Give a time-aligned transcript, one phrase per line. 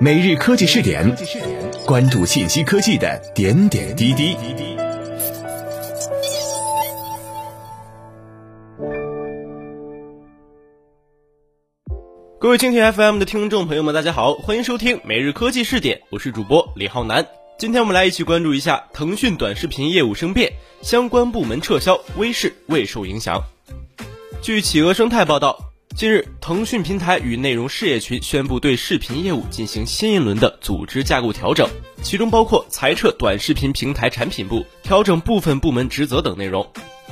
[0.00, 1.12] 每日科技试点，
[1.84, 4.36] 关注信息科技的点点滴滴。
[12.38, 17.26] 各位蜻蜓 FM 的听众朋友们，大家好，欢迎收听每日科技试点，我是主播李浩南。
[17.58, 23.42] 今天我们来一起关注一下腾讯短视频业务生变，相关部门撤销，微视未受影响。
[24.40, 25.67] 据企鹅生态报道。
[25.98, 31.68] 近日，腾讯平台与内容事业群宣布对视频业务进行新一轮的组织架构调整，
[32.02, 36.64] 其中包括裁撤短视频平台产品部、调整部分部门职责等内容。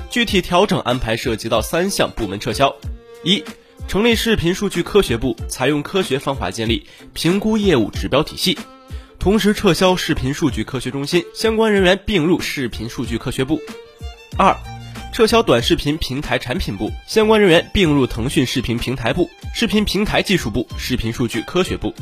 [0.09, 2.73] 具体调整安排涉及到三项部门撤销：
[3.25, 3.43] 一、
[3.89, 8.57] 成立视频数据科学部，采用科学方法建立评估业务指标体系；
[9.19, 13.61] 同时撤销视频数据科学中心，相关人员并入视频数据科学部。
[14.39, 14.57] 二、
[15.16, 21.95] 撤销短视频平台产品部，相关人员并入腾讯视频平台部、视频平台技术部、视频数据科学部。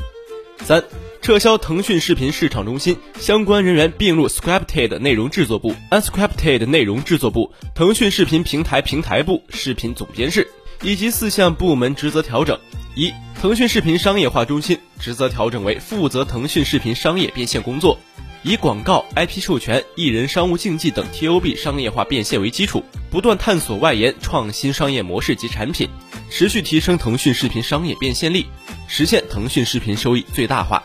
[0.65, 0.83] 三、
[1.23, 10.51] 撤销腾讯视频市场中心，相关人员并入 Scripted 内容制作部、Unscripted 内容制作部、腾讯视频平台平台部、视频总编室，
[10.83, 12.59] 以及四项部门职责调整：
[12.97, 17.97] 一、腾讯视频商业化中心职责调整为负责腾讯视频商业变现工作。
[18.43, 22.85] 以广告、IP 授权、艺人商务竞技等 TOB 商业化变现为基础，
[23.15, 25.89] 不断探索外延创新商业模式及产品，
[26.31, 28.45] 持续提升腾讯视频商业变现力，
[28.89, 30.83] 实现腾讯视频收益最大化。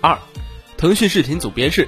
[0.00, 0.18] 二、
[0.76, 1.86] 腾讯视频总编室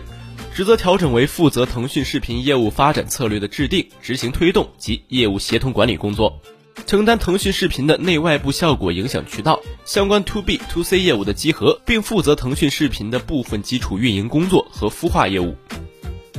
[0.54, 6.40] 职责调整为负责腾讯视频业务发展策略的制定、执行推动及业务协同管理工作。
[6.86, 15.56] 承担腾讯视频的内外部效果影响渠道相关 To B To C 业务的集合，并负责腾讯视频的部分基础运营工作和孵化业务。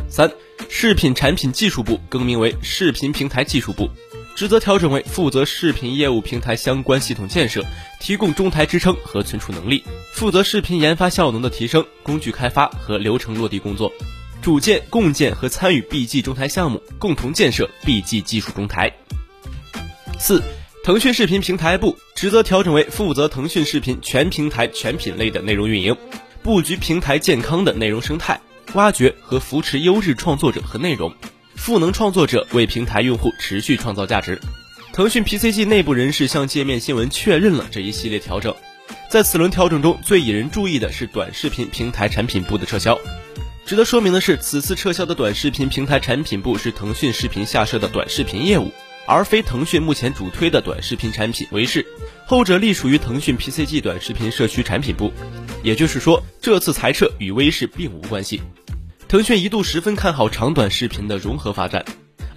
[0.08, 0.31] 三、
[0.77, 3.89] 视频产品技术部更名为视频平台技术部，
[4.35, 7.63] 职责调整为负责视频业务平台相关系统建设，
[8.01, 13.89] 提供中台支撑和存储能力，负责视频研发效能的提升、工具开发和流程落地工作，
[14.41, 18.91] 组建、共建和参与 BG 中台项目，共同建设 BG 技术中台。
[20.19, 20.44] 四、
[20.83, 25.95] 腾讯视频平台部职责调整为负责腾讯视频全平台全品类的内容运营，
[26.44, 28.41] 布局平台健康的内容生态，
[28.73, 31.13] 挖掘和扶持优质创作者和内容，
[31.55, 34.39] 赋能创作者为平台用户持续创造价值。
[34.91, 38.53] 腾讯 PCG 内部人士向界面新闻确认了这一系列调整。
[39.09, 42.99] 在此轮调整中，最引人注意的是短视频平台产品部的撤销。
[43.65, 48.71] 值得说明的是，此次撤销的短视频平台产品部是腾讯视频下设的短视频业务。
[49.07, 51.85] 而非腾讯目前主推的短视频产品微视，
[52.25, 55.13] 后者隶属于腾讯 PCG 短视频社区产品部。
[55.65, 58.39] 也就是说，这次裁撤与微视并无关系。
[59.07, 61.83] 腾讯一度十分看好长短视频的融合发展。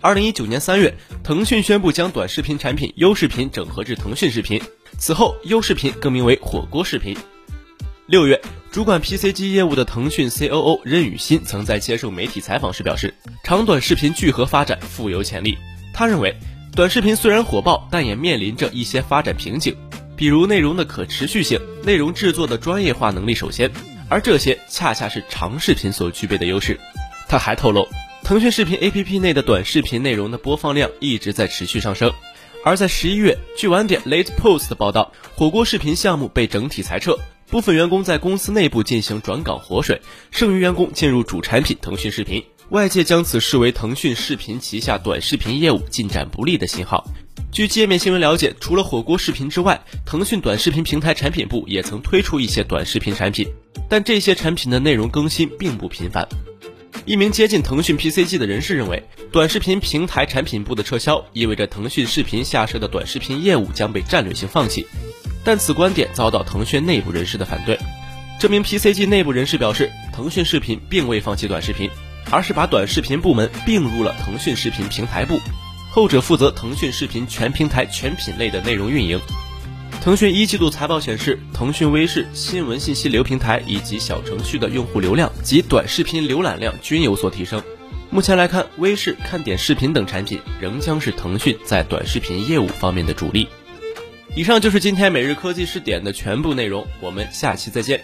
[0.00, 4.58] 二零一九年三月，腾讯宣布将短视频产品优视频整合至腾讯视频，
[4.96, 7.14] 此后优视频更名为火锅视频。
[8.06, 8.40] 六月，
[8.72, 13.12] 主管 PC 机业务的腾讯 COO 任宇欣曾在接受媒体采访时表示，
[13.44, 15.58] 长短视频聚合发展富有潜力。
[15.92, 16.34] 他认为。
[16.76, 19.74] 短视频虽然火爆，但也面临着一些发展瓶颈，
[20.18, 23.70] 比如内容的可持续性、内容制作的专业化能力首先，
[24.08, 26.76] 而这些恰恰是长视频所具备的优势。
[27.28, 27.86] 他还透露，
[28.24, 32.12] 腾讯视频 APP 内的短视频内容的播放量一直在持续上升。
[32.64, 37.16] 而在十一月，据晚点 Late Post 的报道，火锅视频项目被整体裁撤，
[37.48, 40.02] 部分员工在公司内部进行转岗活水，
[40.32, 42.44] 剩余员工进入主产品腾讯视频。
[42.70, 47.02] 外界将此视为腾讯视频旗下短视频业务进展不利的信号。
[47.50, 53.48] 据界面新闻了解，除了火锅视频之外，腾讯短视频平台产品部也曾推出一些短视频产品，
[53.88, 56.28] 但这些产品的内容更新并不频繁。
[57.06, 59.02] 一名接近腾讯 PCG 的人士认为，
[59.32, 64.86] 短视频平台产品部的撤销意味着腾讯视频下设的短视频业务将被战略性放弃，
[65.42, 67.78] 但此观点遭到腾讯内部人士的反对。
[68.38, 71.88] 这名 PCG 内部人士表示，腾讯视频并未放弃短视频。
[72.30, 75.40] 而是把短视频部门并入了腾讯视频平台部，
[75.90, 79.20] 后者负责腾讯视频全平台全品类的内容运营。
[80.00, 87.62] 腾讯一季度财报显示，腾讯微视新闻信息流平台以及小程序的用户流量及短视频浏览量均有所提升。
[88.10, 93.48] 目前来看，微视、看点视频等产品仍将是腾讯在短视频业务方面的主力。
[94.36, 98.02] 以上就是今天每日科技视点的全部内容，我们下期再见。